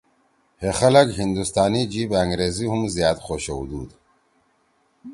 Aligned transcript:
ہے 0.61 0.69
خلگ 0.79 1.07
ہندوستانی 1.21 1.81
جیِب 1.91 2.09
أنگریزی 2.21 2.65
ہُم 2.71 2.81
زیاد 2.95 3.17
خوشَؤدُود 3.25 3.89